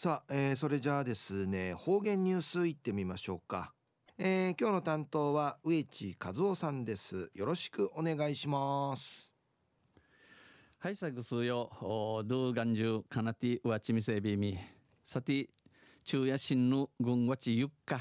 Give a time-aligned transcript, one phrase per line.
[0.00, 3.72] さあ、えー、それじゃあですね方言ニュースいってみましょうか、
[4.16, 7.32] えー、今日の担当は植地和夫さんです。
[7.34, 9.32] よろしくお願いします。
[10.78, 11.72] はいさぐすよ。
[11.80, 14.56] ドゥガンジュカナティウワチミセビミ
[15.02, 15.48] さて
[16.04, 18.00] 昼夜新の軍わちゆっか。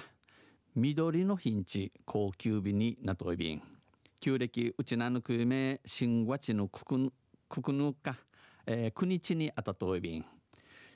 [0.76, 3.64] 緑の品地高級日になといびん。
[4.20, 7.12] 旧暦うちなぬくめ新わちのくく
[7.50, 8.18] くくぬか、
[8.68, 10.26] えー、国地にあたといびん。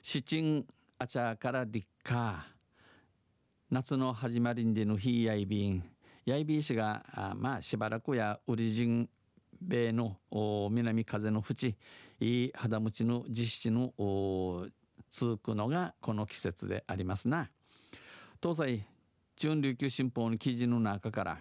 [0.04, 0.64] 七鎮
[1.02, 2.46] あちゃから立夏。
[3.72, 5.82] 夏の始まりんでの日やいびん
[6.24, 9.08] やいびいしがあまあしばらくやウリジン
[9.60, 10.16] 米の
[10.70, 11.74] 南風の淵
[12.20, 13.92] いい肌持ちの実施の
[15.10, 17.50] 続くのがこの季節でありますな。
[18.40, 18.86] 東西
[19.36, 21.38] 準琉球新報の記事の中から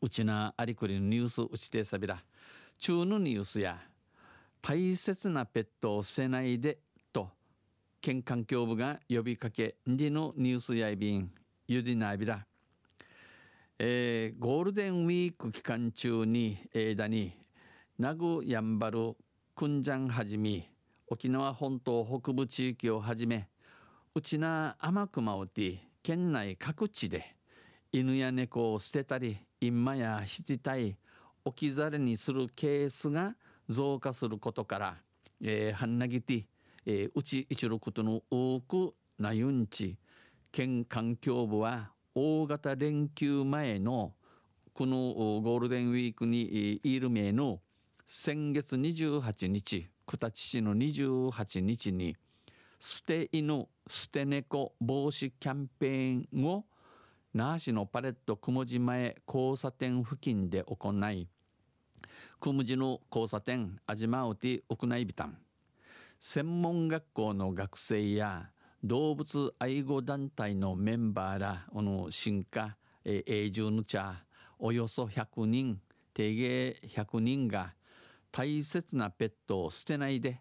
[0.00, 2.22] うちなありくりのニュースうちてさびら。
[2.78, 3.80] 中のニュースや
[4.60, 6.78] 大切なペットを捨てないで
[8.02, 11.30] 県環境部が呼びかけりのニュースやいびん
[11.68, 12.44] ゆりなびら、
[13.78, 17.32] えー、ゴールデンウィーク期間中に枝に
[18.00, 19.14] 名護やんばる
[19.54, 20.68] くんじゃんはじみ
[21.06, 23.48] 沖縄本島北部地域をはじめ
[24.16, 27.36] うちな天熊うて県内各地で
[27.92, 30.96] 犬や猫を捨てたり今やひてたい
[31.44, 33.36] 置き去りにするケースが
[33.68, 34.96] 増加することから、
[35.40, 36.46] えー、はんなぎて
[36.86, 39.96] えー、うち一ることの多くなゆんち。
[40.52, 44.12] 県環境部は大型連休前の
[44.74, 44.96] この
[45.40, 47.60] ゴールデンウィークにいる名の
[48.06, 52.16] 先月28日九立市の28日に
[52.78, 56.66] 捨て犬捨て猫防止キャンペーンを
[57.32, 61.28] 那覇市のパレット雲寺前交差点付近で行い
[62.40, 65.38] 雲寺の交差点あじまうて屋内ビタン。
[66.24, 68.50] 専門学校の学生や
[68.84, 74.22] 動物愛護団体のメンバーらの進化永住の茶
[74.60, 75.80] およそ100人
[76.14, 77.74] 定芸100人が
[78.30, 80.40] 大切なペットを捨てないで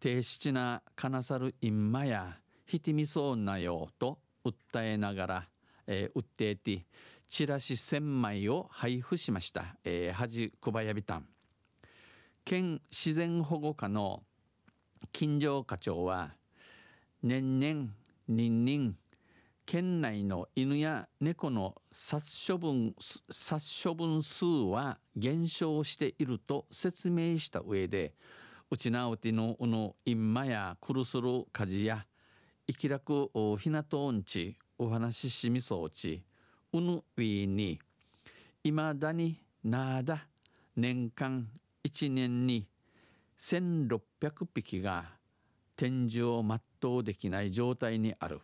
[0.00, 5.48] 低質なカナサルインマやひてみそうなよと訴えながら、
[5.86, 6.84] えー、訴えて
[7.28, 11.26] チラシ1000枚を配布しました、えー、恥小早びたん。
[12.44, 14.24] 県自然保護課の
[15.12, 16.34] 金城課長は
[17.22, 17.90] 年々
[18.28, 18.94] 年々
[19.66, 22.94] 県内の犬や猫の殺処分
[23.30, 28.14] 殺処分数は減少していると説明した上で
[28.70, 32.06] うちなうてのうの今やくるする火事や
[32.68, 36.22] 生きらくひなとんちお話ししみそうち
[36.72, 37.80] うぬウィに
[38.62, 40.26] いまだになだ
[40.76, 41.48] 年間
[41.84, 42.66] 1年に
[43.38, 45.04] 1600匹が
[45.76, 48.40] 展示を全うできない状態にある。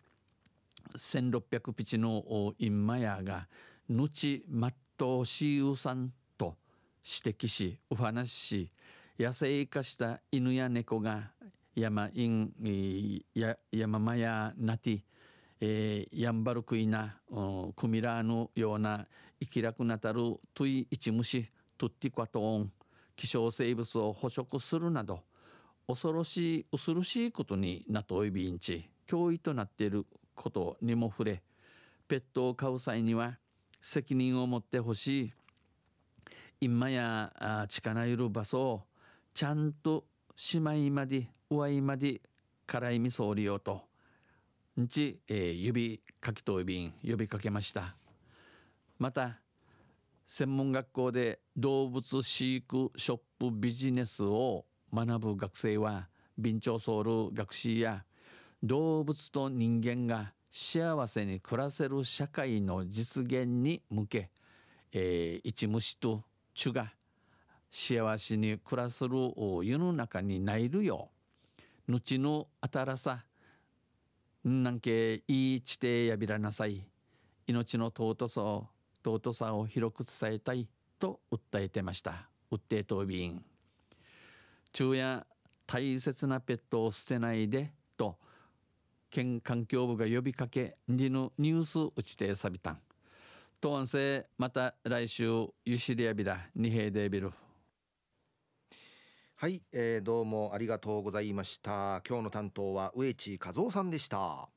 [0.97, 3.47] 1600匹のインマヤが
[3.89, 6.55] ぬち全うしゆさんと
[7.03, 8.71] 指摘しお話しし
[9.17, 11.31] 野生化した犬や猫が
[11.75, 15.01] 山インや山間やナティ
[15.65, 17.15] えー、ヤンバルクイナ
[17.77, 19.07] クミラーのような
[19.39, 20.19] 生きらくなたる
[20.53, 22.71] トゥイイチムシトゥッティクワトーン。
[23.15, 25.21] 希少生物を捕食するなど
[25.87, 31.43] 恐ろしい恐ろしいことになとおいびんち脅威となっていることにも触れ
[32.07, 33.37] ペットを飼う際には
[33.81, 35.33] 責任を持ってほしい
[36.61, 38.81] 今や力いる場所を
[39.33, 42.21] ちゃんとしまいまで上いまで
[42.65, 43.81] 辛いみそを利用と
[44.79, 47.95] んち、えー、指かきといびん呼びかけました。
[48.97, 49.39] また
[50.35, 56.07] 専門学校で動物飼育ショップビジネスを学ぶ学生は
[56.41, 58.03] 備長ソウル学士や
[58.63, 64.31] 動物と人間が幸せに暮らせる社会の実現に向け、
[64.91, 66.23] えー、一虫と
[66.55, 66.91] 虫が
[67.69, 69.11] 幸せに暮らせる
[69.61, 71.09] 世の中にないるよ
[71.87, 73.23] 後の新さ
[74.43, 76.87] なんけいい地底やびらなさい。
[77.45, 78.67] 命の尊さを
[79.03, 80.67] 尊さを広く伝えたい
[80.99, 82.29] と訴えてました。
[82.51, 83.43] 訴え答弁
[84.71, 85.25] 昼夜
[85.65, 88.17] 大切なペットを捨てないでと
[89.09, 92.79] 県環境部が呼びかけにのニュース打ちてさびたん。
[93.61, 97.31] とんせまた来週ゆしりやびら二平デビル。
[99.35, 102.01] はい、えー、どうもありがとうございました。
[102.07, 104.52] 今日の担当は植地和夫さんでした。